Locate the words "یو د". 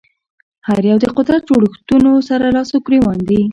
0.91-1.05